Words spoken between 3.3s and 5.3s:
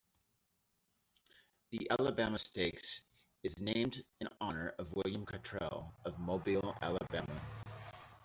is named in honor of William